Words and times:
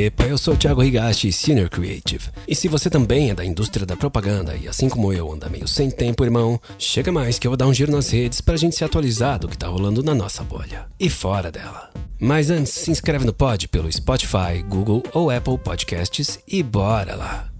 Epa, 0.00 0.24
eu 0.24 0.38
sou 0.38 0.54
o 0.54 0.56
Thiago 0.56 0.82
Higashi, 0.82 1.30
Senior 1.30 1.68
Creative. 1.68 2.30
E 2.48 2.54
se 2.54 2.68
você 2.68 2.88
também 2.88 3.28
é 3.28 3.34
da 3.34 3.44
indústria 3.44 3.84
da 3.84 3.94
propaganda 3.94 4.56
e 4.56 4.66
assim 4.66 4.88
como 4.88 5.12
eu 5.12 5.30
anda 5.30 5.50
meio 5.50 5.68
sem 5.68 5.90
tempo, 5.90 6.24
irmão, 6.24 6.58
chega 6.78 7.12
mais 7.12 7.38
que 7.38 7.46
eu 7.46 7.50
vou 7.50 7.56
dar 7.56 7.66
um 7.66 7.74
giro 7.74 7.92
nas 7.92 8.08
redes 8.08 8.40
pra 8.40 8.56
gente 8.56 8.76
se 8.76 8.82
atualizar 8.82 9.38
do 9.38 9.46
que 9.46 9.58
tá 9.58 9.68
rolando 9.68 10.02
na 10.02 10.14
nossa 10.14 10.42
bolha 10.42 10.86
e 10.98 11.10
fora 11.10 11.52
dela. 11.52 11.90
Mas 12.18 12.48
antes, 12.48 12.72
se 12.72 12.90
inscreve 12.90 13.26
no 13.26 13.34
pod 13.34 13.68
pelo 13.68 13.92
Spotify, 13.92 14.62
Google 14.66 15.02
ou 15.12 15.30
Apple 15.30 15.58
Podcasts 15.58 16.38
e 16.48 16.62
bora 16.62 17.14
lá. 17.14 17.50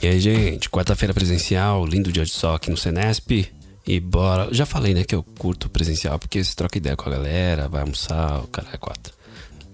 E 0.00 0.06
aí, 0.06 0.20
gente, 0.20 0.70
quarta-feira 0.70 1.12
presencial, 1.12 1.84
lindo 1.84 2.12
dia 2.12 2.24
de 2.24 2.30
sol 2.30 2.54
aqui 2.54 2.70
no 2.70 2.76
Senesp. 2.76 3.50
E 3.84 3.98
bora. 3.98 4.54
Já 4.54 4.64
falei, 4.64 4.94
né, 4.94 5.02
que 5.02 5.16
eu 5.16 5.24
curto 5.24 5.68
presencial 5.68 6.16
porque 6.16 6.44
você 6.44 6.54
troca 6.54 6.78
ideia 6.78 6.96
com 6.96 7.08
a 7.08 7.12
galera, 7.12 7.68
vai 7.68 7.80
almoçar, 7.80 8.38
o 8.38 8.46
cara 8.46 8.68
é 8.72 8.76
quatro. 8.76 9.12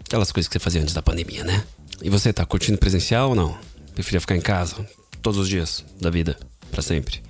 Aquelas 0.08 0.32
coisas 0.32 0.48
que 0.48 0.54
você 0.54 0.58
fazia 0.58 0.80
antes 0.80 0.94
da 0.94 1.02
pandemia, 1.02 1.44
né? 1.44 1.62
E 2.02 2.08
você, 2.08 2.32
tá 2.32 2.42
curtindo 2.46 2.78
presencial 2.78 3.28
ou 3.28 3.34
não? 3.34 3.58
Preferia 3.92 4.22
ficar 4.22 4.36
em 4.36 4.40
casa 4.40 4.74
todos 5.20 5.38
os 5.38 5.46
dias 5.46 5.84
da 6.00 6.08
vida, 6.08 6.38
para 6.70 6.80
sempre? 6.80 7.20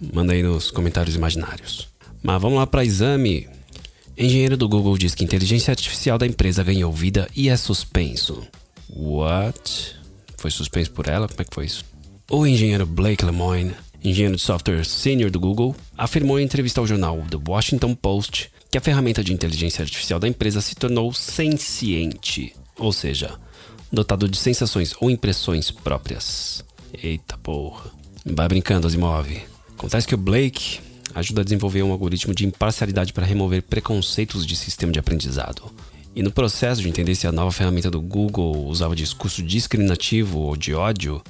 Manda 0.00 0.32
aí 0.32 0.42
nos 0.42 0.70
comentários 0.70 1.14
imaginários. 1.14 1.90
Mas 2.22 2.40
vamos 2.40 2.58
lá 2.58 2.66
para 2.66 2.82
exame. 2.82 3.46
Engenheiro 4.16 4.56
do 4.56 4.66
Google 4.66 4.96
diz 4.96 5.14
que 5.14 5.22
inteligência 5.22 5.70
artificial 5.70 6.16
da 6.16 6.26
empresa 6.26 6.64
ganhou 6.64 6.90
vida 6.90 7.28
e 7.36 7.50
é 7.50 7.56
suspenso. 7.58 8.42
What? 8.88 9.94
Foi 10.38 10.50
suspenso 10.50 10.92
por 10.92 11.06
ela? 11.06 11.28
Como 11.28 11.42
é 11.42 11.44
que 11.44 11.54
foi 11.54 11.66
isso? 11.66 11.84
O 12.30 12.46
engenheiro 12.46 12.86
Blake 12.86 13.22
Lemoine, 13.22 13.74
engenheiro 14.02 14.36
de 14.36 14.40
software 14.40 14.86
sênior 14.86 15.30
do 15.30 15.38
Google, 15.38 15.76
afirmou 15.94 16.40
em 16.40 16.44
entrevista 16.44 16.80
ao 16.80 16.86
jornal 16.86 17.22
The 17.28 17.38
Washington 17.46 17.94
Post 17.94 18.50
que 18.74 18.78
a 18.78 18.80
ferramenta 18.80 19.22
de 19.22 19.32
inteligência 19.32 19.82
artificial 19.82 20.18
da 20.18 20.26
empresa 20.26 20.60
se 20.60 20.74
tornou 20.74 21.14
senciente, 21.14 22.52
ou 22.76 22.92
seja, 22.92 23.38
dotado 23.92 24.28
de 24.28 24.36
sensações 24.36 24.96
ou 25.00 25.08
impressões 25.08 25.70
próprias. 25.70 26.64
Eita 26.92 27.38
porra. 27.38 27.92
Vai 28.26 28.48
brincando, 28.48 28.88
Asimov. 28.88 29.28
Acontece 29.78 30.08
que 30.08 30.14
o 30.16 30.18
Blake 30.18 30.80
ajuda 31.14 31.42
a 31.42 31.44
desenvolver 31.44 31.84
um 31.84 31.92
algoritmo 31.92 32.34
de 32.34 32.44
imparcialidade 32.44 33.12
para 33.12 33.24
remover 33.24 33.62
preconceitos 33.62 34.44
de 34.44 34.56
sistema 34.56 34.90
de 34.90 34.98
aprendizado. 34.98 35.70
E 36.12 36.20
no 36.20 36.32
processo 36.32 36.82
de 36.82 36.88
entender 36.88 37.14
se 37.14 37.28
a 37.28 37.32
nova 37.32 37.52
ferramenta 37.52 37.88
do 37.88 38.00
Google 38.00 38.66
usava 38.66 38.96
discurso 38.96 39.40
discriminativo 39.40 40.40
ou 40.40 40.56
de 40.56 40.74
ódio, 40.74 41.22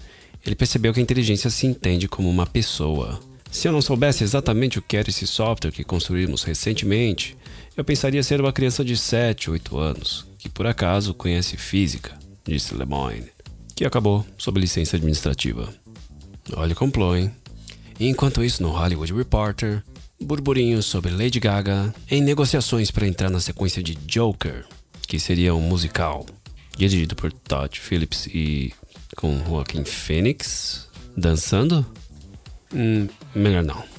ele 0.47 0.55
percebeu 0.55 0.95
que 0.95 1.01
a 1.01 1.03
inteligência 1.03 1.51
se 1.51 1.67
entende 1.67 2.09
como 2.09 2.31
uma 2.31 2.47
pessoa 2.47 3.21
se 3.55 3.69
eu 3.69 3.73
não 3.73 3.81
soubesse 3.81 4.25
exatamente 4.25 4.81
o 4.81 4.83
que 4.83 4.97
era 4.97 5.09
esse 5.09 5.29
software 5.29 5.71
que 5.71 5.85
construímos 5.85 6.43
recentemente, 6.43 7.37
eu 7.77 7.85
pensaria 7.85 8.23
ser 8.23 8.41
uma 8.41 8.53
criança 8.53 8.85
de 8.85 8.97
7, 8.97 9.51
8 9.51 9.79
anos, 9.79 10.27
que 10.39 10.49
por 10.49 10.67
acaso 10.67 11.15
conhece 11.15 11.57
física, 11.57 12.17
disse 12.47 12.75
Lemoyne, 12.75 13.31
que 13.75 13.85
acabou 13.85 14.25
sob 14.39 14.61
licença 14.61 14.97
administrativa. 14.97 15.73
Olha 16.55 16.73
o 16.73 16.77
complô, 16.77 17.17
hein? 17.17 17.33
Enquanto 17.99 18.45
isso, 18.45 18.63
no 18.63 18.71
Hollywood 18.71 19.13
Reporter, 19.13 19.83
burburinhos 20.21 20.87
sobre 20.87 21.11
Lady 21.11 21.41
Gaga 21.41 21.95
em 22.11 22.21
negociações 22.23 22.91
para 22.91 23.07
entrar 23.07 23.31
na 23.31 23.41
sequência 23.41 23.83
de 23.83 23.95
Joker, 23.95 24.65
que 25.07 25.19
seria 25.19 25.55
um 25.55 25.61
musical 25.61 26.27
dirigido 26.77 27.15
por 27.15 27.33
Todd 27.33 27.79
Phillips 27.79 28.27
e 28.27 28.73
com 29.17 29.39
Joaquin 29.47 29.85
Phoenix 29.85 30.89
dançando. 31.17 31.87
Hum, 32.75 33.09
melhor 33.35 33.63
não. 33.63 33.94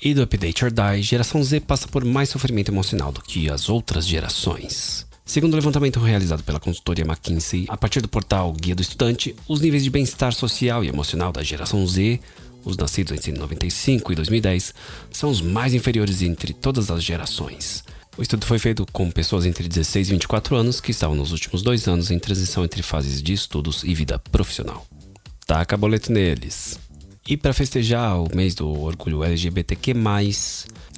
E 0.00 0.12
do 0.12 0.22
Update 0.22 0.62
or 0.62 0.70
Die, 0.70 1.02
geração 1.02 1.42
Z 1.42 1.60
passa 1.60 1.88
por 1.88 2.04
mais 2.04 2.28
sofrimento 2.28 2.70
emocional 2.70 3.10
do 3.10 3.22
que 3.22 3.50
as 3.50 3.70
outras 3.70 4.06
gerações. 4.06 5.06
Segundo 5.24 5.54
o 5.54 5.56
levantamento 5.56 5.98
realizado 5.98 6.42
pela 6.42 6.60
consultoria 6.60 7.04
McKinsey, 7.04 7.64
a 7.68 7.76
partir 7.78 8.02
do 8.02 8.08
portal 8.08 8.52
Guia 8.52 8.74
do 8.74 8.82
Estudante, 8.82 9.34
os 9.48 9.60
níveis 9.60 9.82
de 9.82 9.90
bem-estar 9.90 10.34
social 10.34 10.84
e 10.84 10.88
emocional 10.88 11.32
da 11.32 11.42
geração 11.42 11.84
Z, 11.86 12.20
os 12.62 12.76
nascidos 12.76 13.12
entre 13.12 13.32
95 13.32 14.12
e 14.12 14.14
2010, 14.16 14.74
são 15.10 15.30
os 15.30 15.40
mais 15.40 15.72
inferiores 15.72 16.20
entre 16.20 16.52
todas 16.52 16.90
as 16.90 17.02
gerações. 17.02 17.82
O 18.18 18.22
estudo 18.22 18.44
foi 18.44 18.58
feito 18.58 18.86
com 18.92 19.10
pessoas 19.10 19.46
entre 19.46 19.66
16 19.66 20.08
e 20.08 20.12
24 20.12 20.56
anos 20.56 20.80
que 20.80 20.90
estavam 20.90 21.16
nos 21.16 21.32
últimos 21.32 21.62
dois 21.62 21.88
anos 21.88 22.10
em 22.10 22.18
transição 22.18 22.64
entre 22.64 22.82
fases 22.82 23.22
de 23.22 23.32
estudos 23.32 23.82
e 23.82 23.94
vida 23.94 24.18
profissional. 24.18 24.86
Taca 25.46 25.76
boleto 25.76 26.12
neles. 26.12 26.78
E 27.28 27.36
para 27.36 27.52
festejar 27.52 28.22
o 28.22 28.28
mês 28.36 28.54
do 28.54 28.68
orgulho 28.68 29.24
LGBTQ+, 29.24 29.94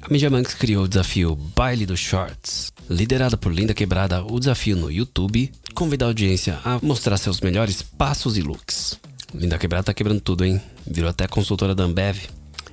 a 0.01 0.09
Media 0.11 0.29
criou 0.59 0.83
o 0.83 0.87
desafio 0.87 1.35
Baile 1.35 1.87
dos 1.87 1.99
Shorts. 1.99 2.71
Liderada 2.87 3.35
por 3.35 3.51
Linda 3.51 3.73
Quebrada, 3.73 4.23
o 4.23 4.39
desafio 4.39 4.75
no 4.75 4.91
YouTube 4.91 5.51
convida 5.73 6.05
a 6.05 6.07
audiência 6.07 6.59
a 6.63 6.77
mostrar 6.83 7.17
seus 7.17 7.41
melhores 7.41 7.81
passos 7.81 8.37
e 8.37 8.41
looks. 8.41 8.99
Linda 9.33 9.57
Quebrada 9.57 9.85
tá 9.85 9.93
quebrando 9.93 10.21
tudo, 10.21 10.45
hein? 10.45 10.61
Virou 10.85 11.09
até 11.09 11.27
consultora 11.27 11.73
da 11.73 11.83
Ambev. 11.83 12.19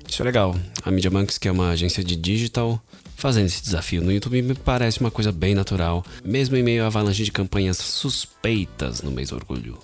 Isso 0.07 0.21
é 0.21 0.25
legal. 0.27 0.55
A 0.85 0.91
Media 0.91 1.11
que 1.41 1.49
é 1.49 1.53
uma 1.53 1.71
agência 1.71 2.05
de 2.05 2.15
digital, 2.15 2.79
fazendo 3.17 3.47
esse 3.47 3.63
desafio 3.63 4.03
no 4.03 4.13
YouTube 4.13 4.43
me 4.43 4.55
parece 4.55 5.01
uma 5.01 5.11
coisa 5.11 5.33
bem 5.33 5.55
natural, 5.55 6.05
mesmo 6.23 6.59
em 6.59 6.63
meio 6.63 6.85
à 6.85 6.89
avalanche 6.89 7.25
de 7.25 7.33
campanhas 7.33 7.79
suspeitas 7.79 9.01
no 9.01 9.11
mês 9.11 9.31
do 9.31 9.37
orgulho. 9.37 9.79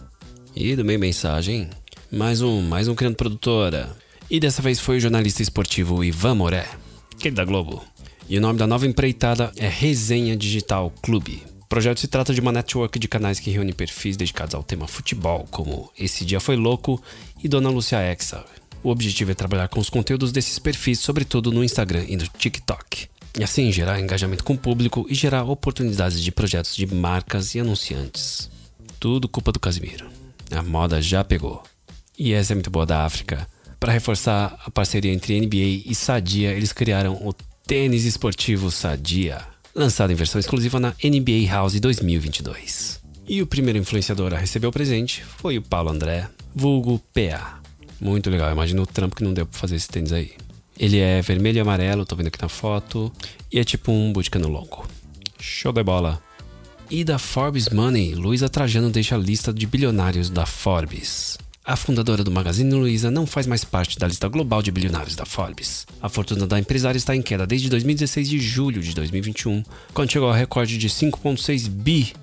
E 0.54 0.76
do 0.76 0.84
meio 0.84 1.00
mensagem, 1.00 1.70
mais 2.12 2.42
um, 2.42 2.60
mais 2.60 2.88
um 2.88 2.94
criando 2.94 3.16
produtora. 3.16 3.96
E 4.30 4.38
dessa 4.38 4.60
vez 4.60 4.78
foi 4.78 4.98
o 4.98 5.00
jornalista 5.00 5.42
esportivo 5.42 6.04
Ivan 6.04 6.34
Moré, 6.34 6.68
aquele 7.14 7.34
da 7.34 7.44
Globo. 7.44 7.82
E 8.28 8.36
o 8.36 8.40
nome 8.40 8.58
da 8.58 8.66
nova 8.66 8.86
empreitada 8.86 9.50
é 9.56 9.66
Resenha 9.66 10.36
Digital 10.36 10.92
Clube. 11.02 11.42
O 11.62 11.66
projeto 11.66 12.00
se 12.00 12.08
trata 12.08 12.34
de 12.34 12.40
uma 12.40 12.52
network 12.52 12.98
de 12.98 13.08
canais 13.08 13.40
que 13.40 13.50
reúne 13.50 13.72
perfis 13.72 14.16
dedicados 14.16 14.54
ao 14.54 14.62
tema 14.62 14.86
futebol, 14.86 15.48
como 15.50 15.90
Esse 15.98 16.22
Dia 16.22 16.38
Foi 16.38 16.54
Louco 16.54 17.02
e 17.42 17.48
Dona 17.48 17.70
Lúcia 17.70 17.96
Exa. 18.12 18.44
O 18.82 18.90
objetivo 18.90 19.30
é 19.30 19.34
trabalhar 19.34 19.68
com 19.68 19.80
os 19.80 19.88
conteúdos 19.88 20.32
desses 20.32 20.58
perfis, 20.58 20.98
sobretudo 20.98 21.50
no 21.50 21.64
Instagram 21.64 22.04
e 22.06 22.16
no 22.16 22.26
TikTok. 22.26 23.08
E 23.38 23.42
assim 23.42 23.72
gerar 23.72 24.00
engajamento 24.00 24.44
com 24.44 24.52
o 24.52 24.58
público 24.58 25.06
e 25.08 25.14
gerar 25.14 25.44
oportunidades 25.44 26.20
de 26.20 26.30
projetos 26.30 26.76
de 26.76 26.86
marcas 26.86 27.54
e 27.54 27.60
anunciantes. 27.60 28.50
Tudo 29.00 29.28
culpa 29.28 29.50
do 29.50 29.58
Casimiro. 29.58 30.06
A 30.50 30.62
moda 30.62 31.00
já 31.00 31.24
pegou. 31.24 31.62
E 32.24 32.34
essa 32.34 32.52
é 32.52 32.54
muito 32.54 32.70
boa 32.70 32.86
da 32.86 33.04
África. 33.04 33.48
Para 33.80 33.92
reforçar 33.92 34.56
a 34.64 34.70
parceria 34.70 35.12
entre 35.12 35.40
NBA 35.40 35.90
e 35.90 35.92
Sadia, 35.92 36.52
eles 36.52 36.72
criaram 36.72 37.14
o 37.14 37.32
tênis 37.66 38.04
esportivo 38.04 38.70
Sadia, 38.70 39.40
lançado 39.74 40.12
em 40.12 40.14
versão 40.14 40.38
exclusiva 40.38 40.78
na 40.78 40.94
NBA 41.02 41.50
House 41.50 41.80
2022. 41.80 43.00
E 43.26 43.42
o 43.42 43.46
primeiro 43.48 43.80
influenciador 43.80 44.32
a 44.32 44.38
receber 44.38 44.68
o 44.68 44.70
presente 44.70 45.24
foi 45.38 45.58
o 45.58 45.62
Paulo 45.62 45.90
André, 45.90 46.28
vulgo 46.54 47.02
PA. 47.12 47.60
Muito 48.00 48.30
legal, 48.30 48.52
imagina 48.52 48.80
o 48.82 48.86
trampo 48.86 49.16
que 49.16 49.24
não 49.24 49.34
deu 49.34 49.44
para 49.44 49.58
fazer 49.58 49.74
esse 49.74 49.88
tênis 49.88 50.12
aí. 50.12 50.30
Ele 50.78 51.00
é 51.00 51.20
vermelho 51.22 51.56
e 51.56 51.60
amarelo, 51.60 52.06
tô 52.06 52.14
vendo 52.14 52.28
aqui 52.28 52.40
na 52.40 52.48
foto, 52.48 53.12
e 53.50 53.58
é 53.58 53.64
tipo 53.64 53.90
um 53.90 54.12
boticano 54.12 54.46
longo. 54.46 54.86
Show 55.40 55.72
de 55.72 55.82
bola! 55.82 56.22
E 56.88 57.02
da 57.02 57.18
Forbes 57.18 57.68
Money, 57.70 58.14
Luísa 58.14 58.48
Trajano 58.48 58.90
deixa 58.90 59.16
a 59.16 59.18
lista 59.18 59.52
de 59.52 59.66
bilionários 59.66 60.30
da 60.30 60.46
Forbes. 60.46 61.36
A 61.64 61.76
fundadora 61.76 62.24
do 62.24 62.30
Magazine 62.32 62.74
Luiza 62.74 63.08
não 63.08 63.24
faz 63.24 63.46
mais 63.46 63.64
parte 63.64 63.96
da 63.96 64.08
lista 64.08 64.26
global 64.26 64.60
de 64.60 64.72
bilionários 64.72 65.14
da 65.14 65.24
Forbes. 65.24 65.86
A 66.02 66.08
fortuna 66.08 66.44
da 66.44 66.58
empresária 66.58 66.98
está 66.98 67.14
em 67.14 67.22
queda 67.22 67.46
desde 67.46 67.70
2016 67.70 68.28
de 68.28 68.38
julho 68.40 68.82
de 68.82 68.92
2021, 68.92 69.62
quando 69.94 70.10
chegou 70.10 70.28
ao 70.28 70.34
recorde 70.34 70.76
de 70.76 70.88
5,6 70.88 71.68
bi 71.68 72.14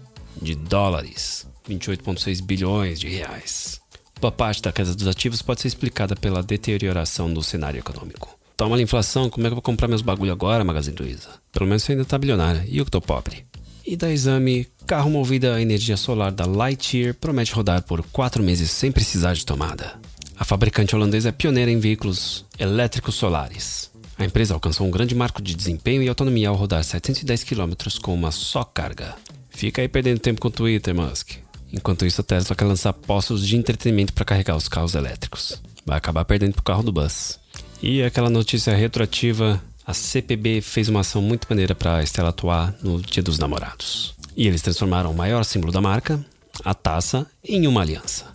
de 0.41 0.55
dólares, 0.55 1.47
28,6 1.69 2.41
bilhões 2.43 2.99
de 2.99 3.07
reais. 3.07 3.79
Boa 4.19 4.31
parte 4.31 4.61
da 4.61 4.73
queda 4.73 4.93
dos 4.93 5.07
ativos 5.07 5.41
pode 5.41 5.61
ser 5.61 5.69
explicada 5.69 6.17
pela 6.17 6.43
deterioração 6.43 7.33
do 7.33 7.41
cenário 7.41 7.79
econômico. 7.79 8.37
Toma 8.57 8.75
a 8.75 8.81
inflação, 8.81 9.29
como 9.29 9.47
é 9.47 9.49
que 9.49 9.53
eu 9.53 9.55
vou 9.55 9.61
comprar 9.61 9.87
meus 9.87 10.01
bagulho 10.01 10.33
agora, 10.33 10.65
Magazine 10.65 10.97
Luiza? 10.99 11.29
Pelo 11.53 11.65
menos 11.65 11.83
você 11.83 11.93
ainda 11.93 12.03
tá 12.03 12.17
bilionária, 12.17 12.65
e 12.67 12.77
eu 12.77 12.83
que 12.83 12.91
tô 12.91 12.99
pobre. 12.99 13.45
E 13.89 13.97
da 13.97 14.11
exame, 14.11 14.67
carro 14.85 15.09
movido 15.09 15.49
a 15.49 15.59
energia 15.59 15.97
solar 15.97 16.31
da 16.31 16.45
Lightyear 16.45 17.15
promete 17.15 17.53
rodar 17.53 17.81
por 17.81 18.03
4 18.11 18.43
meses 18.43 18.69
sem 18.69 18.91
precisar 18.91 19.33
de 19.33 19.43
tomada. 19.43 19.99
A 20.37 20.45
fabricante 20.45 20.95
holandesa 20.95 21.29
é 21.29 21.31
pioneira 21.31 21.71
em 21.71 21.79
veículos 21.79 22.45
elétricos 22.59 23.15
solares. 23.15 23.89
A 24.15 24.23
empresa 24.23 24.53
alcançou 24.53 24.85
um 24.85 24.91
grande 24.91 25.15
marco 25.15 25.41
de 25.41 25.55
desempenho 25.55 26.03
e 26.03 26.07
autonomia 26.07 26.49
ao 26.49 26.55
rodar 26.55 26.83
710 26.83 27.43
km 27.43 27.73
com 27.99 28.13
uma 28.13 28.29
só 28.29 28.63
carga. 28.63 29.15
Fica 29.49 29.81
aí 29.81 29.87
perdendo 29.87 30.19
tempo 30.19 30.39
com 30.39 30.49
o 30.49 30.51
Twitter, 30.51 30.93
Musk. 30.93 31.31
Enquanto 31.73 32.05
isso, 32.05 32.21
a 32.21 32.23
Tesla 32.23 32.55
quer 32.55 32.65
lançar 32.65 32.93
postos 32.93 33.43
de 33.43 33.57
entretenimento 33.57 34.13
para 34.13 34.23
carregar 34.23 34.55
os 34.55 34.67
carros 34.67 34.93
elétricos. 34.93 35.59
Vai 35.83 35.97
acabar 35.97 36.25
perdendo 36.25 36.53
pro 36.53 36.61
carro 36.61 36.83
do 36.83 36.91
bus. 36.91 37.39
E 37.81 38.03
aquela 38.03 38.29
notícia 38.29 38.75
retroativa 38.75 39.59
a 39.89 39.93
CPB 39.93 40.61
fez 40.61 40.87
uma 40.87 40.99
ação 40.99 41.19
muito 41.19 41.47
maneira 41.49 41.73
para 41.73 42.03
Estela 42.03 42.29
atuar 42.29 42.75
no 42.83 43.01
Dia 43.01 43.23
dos 43.23 43.39
Namorados. 43.39 44.13
E 44.37 44.45
eles 44.45 44.61
transformaram 44.61 45.09
o 45.09 45.15
maior 45.15 45.43
símbolo 45.43 45.73
da 45.73 45.81
marca, 45.81 46.23
a 46.63 46.75
taça, 46.75 47.25
em 47.43 47.65
uma 47.65 47.81
aliança. 47.81 48.27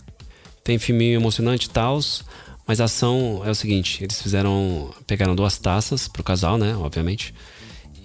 Tem 0.65 0.77
filminho 0.77 1.17
emocionante 1.17 1.67
e 1.67 1.69
tal, 1.69 1.97
mas 2.67 2.81
a 2.81 2.83
ação 2.83 3.41
é 3.45 3.49
o 3.49 3.55
seguinte: 3.55 4.03
eles 4.03 4.21
fizeram. 4.21 4.93
pegaram 5.07 5.33
duas 5.33 5.57
taças 5.57 6.09
pro 6.09 6.25
casal, 6.25 6.57
né? 6.57 6.75
Obviamente. 6.75 7.33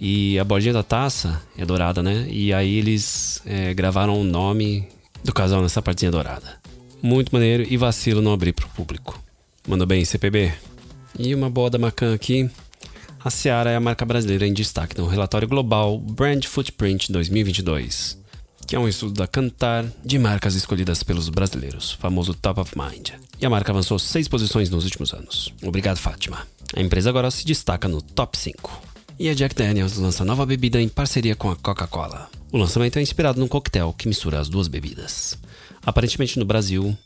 E 0.01 0.39
a 0.39 0.45
bordinha 0.45 0.73
da 0.73 0.85
taça 0.85 1.43
é 1.59 1.67
dourada, 1.67 2.05
né? 2.05 2.29
E 2.31 2.55
aí 2.55 2.77
eles 2.77 3.43
é, 3.45 3.75
gravaram 3.75 4.21
o 4.21 4.23
nome 4.23 4.87
do 5.25 5.33
casal 5.33 5.61
nessa 5.61 5.83
partezinha 5.83 6.13
dourada. 6.13 6.61
Muito 7.03 7.31
maneiro 7.33 7.67
e 7.69 7.77
vacilo 7.77 8.23
não 8.23 8.33
abrir 8.33 8.53
pro 8.53 8.69
público. 8.69 9.21
Mandou 9.67 9.89
bem, 9.89 10.05
CPB. 10.05 10.53
E 11.19 11.35
uma 11.35 11.51
boa 11.51 11.69
da 11.69 11.81
Macan 11.81 12.15
aqui. 12.15 12.49
A 13.23 13.29
Seara 13.29 13.71
é 13.71 13.77
a 13.77 13.81
marca 13.81 14.07
brasileira 14.07 14.47
em 14.47 14.53
destaque 14.55 14.97
no 14.97 15.07
relatório 15.07 15.47
global 15.47 15.99
Brand 15.99 16.43
Footprint 16.47 17.13
2022, 17.13 18.19
que 18.67 18.75
é 18.75 18.79
um 18.79 18.89
estudo 18.89 19.13
da 19.13 19.27
Cantar 19.27 19.85
de 20.03 20.19
marcas 20.19 20.55
escolhidas 20.55 21.03
pelos 21.03 21.29
brasileiros, 21.29 21.93
famoso 21.93 22.33
Top 22.33 22.59
of 22.59 22.73
Mind. 22.79 23.11
E 23.39 23.45
a 23.45 23.51
marca 23.51 23.73
avançou 23.73 23.99
seis 23.99 24.27
posições 24.27 24.71
nos 24.71 24.85
últimos 24.85 25.13
anos. 25.13 25.53
Obrigado, 25.63 25.99
Fátima. 25.99 26.47
A 26.75 26.81
empresa 26.81 27.11
agora 27.11 27.31
se 27.31 27.45
destaca 27.45 27.87
no 27.87 28.01
top 28.01 28.39
5. 28.39 28.83
E 29.19 29.29
a 29.29 29.35
Jack 29.35 29.55
Daniels 29.55 29.99
lança 29.99 30.25
nova 30.25 30.47
bebida 30.47 30.81
em 30.81 30.89
parceria 30.89 31.37
com 31.37 31.51
a 31.51 31.57
Coca-Cola. 31.57 32.31
O 32.51 32.57
lançamento 32.57 32.99
é 32.99 33.03
inspirado 33.03 33.39
num 33.39 33.49
coquetel 33.49 33.93
que 33.93 34.09
mistura 34.09 34.41
as 34.41 34.49
duas 34.49 34.67
bebidas. 34.67 35.37
Aparentemente 35.85 36.39
no 36.39 36.47
Brasil, 36.47 36.97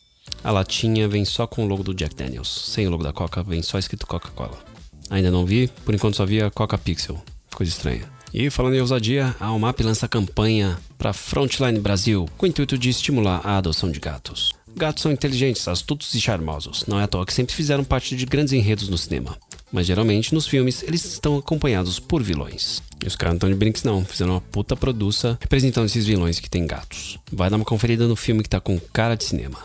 a 0.45 0.53
latinha 0.53 1.09
vem 1.09 1.25
só 1.25 1.45
com 1.45 1.65
o 1.65 1.69
logo 1.69 1.83
do 1.83 1.93
Jack 1.93 2.15
Daniels. 2.15 2.67
Sem 2.69 2.87
o 2.87 2.91
logo 2.91 3.03
da 3.03 3.13
Coca, 3.13 3.43
vem 3.43 3.63
só 3.63 3.81
escrito 3.81 4.07
Coca-Cola. 4.07 4.74
Ainda 5.15 5.31
não 5.31 5.47
vi, 5.47 5.69
por 5.85 5.95
enquanto 5.95 6.17
só 6.17 6.27
vi 6.27 6.43
a 6.43 6.51
Coca 6.51 6.77
Pixel. 6.77 7.23
Coisa 7.55 7.71
estranha. 7.71 8.03
E 8.33 8.51
falando 8.51 8.75
em 8.75 8.81
ousadia, 8.81 9.33
a 9.39 9.47
Almap 9.47 9.79
lança 9.81 10.09
campanha 10.09 10.77
para 10.99 11.13
Frontline 11.13 11.79
Brasil 11.79 12.29
com 12.37 12.47
o 12.47 12.49
intuito 12.49 12.77
de 12.77 12.91
estimular 12.91 13.41
a 13.45 13.57
adoção 13.57 13.93
de 13.93 14.01
gatos. 14.01 14.53
Gatos 14.77 15.05
são 15.05 15.13
inteligentes, 15.13 15.69
astutos 15.69 16.13
e 16.15 16.21
charmosos. 16.21 16.85
Não 16.89 16.99
é 16.99 17.05
à 17.05 17.07
toa 17.07 17.25
que 17.25 17.33
sempre 17.33 17.55
fizeram 17.55 17.85
parte 17.85 18.17
de 18.17 18.27
grandes 18.27 18.53
enredos 18.53 18.89
no 18.89 18.99
cinema 18.99 19.39
mas 19.75 19.89
geralmente 19.89 20.33
nos 20.33 20.47
filmes 20.47 20.85
eles 20.85 21.05
estão 21.05 21.37
acompanhados 21.37 21.99
por 21.99 22.23
vilões. 22.23 22.81
E 23.03 23.09
os 23.09 23.17
caras 23.17 23.33
não 23.33 23.37
estão 23.39 23.51
de 23.51 23.57
brinks 23.57 23.83
não, 23.83 24.05
fizeram 24.05 24.35
uma 24.35 24.41
puta 24.41 24.77
produça 24.77 25.37
representando 25.41 25.87
esses 25.87 26.07
vilões 26.07 26.39
que 26.39 26.49
tem 26.49 26.65
gatos. 26.65 27.19
Vai 27.33 27.51
dar 27.51 27.57
uma 27.57 27.65
conferida 27.65 28.07
no 28.07 28.15
filme 28.15 28.45
que 28.45 28.49
tá 28.49 28.61
com 28.61 28.79
cara 28.79 29.17
de 29.17 29.25
cinema. 29.25 29.59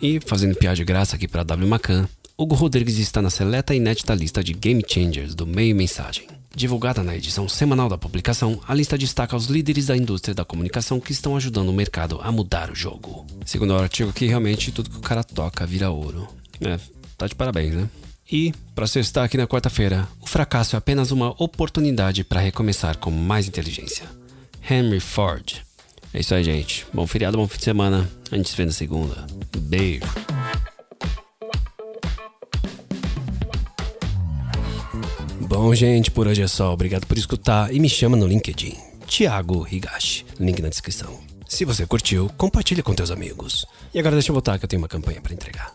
E, 0.00 0.20
fazendo 0.24 0.54
piada 0.54 0.76
de 0.76 0.84
graça 0.84 1.16
aqui 1.16 1.26
para 1.26 1.42
W 1.42 1.68
Macan, 1.68 2.08
Hugo 2.40 2.54
Rodrigues 2.54 2.98
está 2.98 3.20
na 3.20 3.30
seleta 3.30 3.74
e 3.74 3.78
inédita 3.78 4.14
lista 4.14 4.44
de 4.44 4.52
Game 4.52 4.80
Changers 4.86 5.34
do 5.34 5.44
Meio 5.44 5.74
Mensagem. 5.74 6.28
Divulgada 6.54 7.02
na 7.02 7.16
edição 7.16 7.48
semanal 7.48 7.88
da 7.88 7.98
publicação, 7.98 8.60
a 8.68 8.72
lista 8.72 8.96
destaca 8.96 9.34
os 9.34 9.46
líderes 9.46 9.86
da 9.86 9.96
indústria 9.96 10.36
da 10.36 10.44
comunicação 10.44 11.00
que 11.00 11.10
estão 11.10 11.36
ajudando 11.36 11.70
o 11.70 11.72
mercado 11.72 12.20
a 12.22 12.30
mudar 12.30 12.70
o 12.70 12.76
jogo. 12.76 13.26
Segundo 13.44 13.72
o 13.72 13.78
artigo 13.78 14.10
aqui, 14.10 14.26
realmente 14.26 14.70
tudo 14.70 14.88
que 14.88 14.98
o 14.98 15.00
cara 15.00 15.24
toca 15.24 15.66
vira 15.66 15.90
ouro. 15.90 16.28
É, 16.60 16.78
tá 17.16 17.26
de 17.26 17.34
parabéns, 17.34 17.74
né? 17.74 17.90
E, 18.30 18.54
para 18.72 18.86
seu 18.86 19.02
destaque 19.02 19.36
na 19.36 19.48
quarta-feira, 19.48 20.06
o 20.20 20.26
fracasso 20.28 20.76
é 20.76 20.78
apenas 20.78 21.10
uma 21.10 21.34
oportunidade 21.42 22.22
para 22.22 22.38
recomeçar 22.38 22.98
com 22.98 23.10
mais 23.10 23.48
inteligência. 23.48 24.06
Henry 24.70 25.00
Ford. 25.00 25.56
É 26.14 26.20
isso 26.20 26.32
aí, 26.36 26.44
gente. 26.44 26.86
Bom 26.94 27.04
feriado, 27.04 27.36
bom 27.36 27.48
fim 27.48 27.58
de 27.58 27.64
semana. 27.64 28.08
A 28.30 28.36
gente 28.36 28.48
se 28.48 28.56
vê 28.56 28.64
na 28.64 28.70
segunda. 28.70 29.26
Beijo. 29.56 30.06
Bom, 35.48 35.74
gente, 35.74 36.10
por 36.10 36.26
hoje 36.26 36.42
é 36.42 36.46
só. 36.46 36.74
Obrigado 36.74 37.06
por 37.06 37.16
escutar 37.16 37.74
e 37.74 37.80
me 37.80 37.88
chama 37.88 38.18
no 38.18 38.26
LinkedIn. 38.26 38.76
Thiago 39.06 39.66
Higashi. 39.66 40.26
Link 40.38 40.60
na 40.60 40.68
descrição. 40.68 41.18
Se 41.48 41.64
você 41.64 41.86
curtiu, 41.86 42.30
compartilha 42.36 42.82
com 42.82 42.94
teus 42.94 43.10
amigos. 43.10 43.64
E 43.94 43.98
agora 43.98 44.14
deixa 44.14 44.28
eu 44.28 44.34
voltar 44.34 44.58
que 44.58 44.66
eu 44.66 44.68
tenho 44.68 44.82
uma 44.82 44.88
campanha 44.88 45.22
para 45.22 45.32
entregar. 45.32 45.74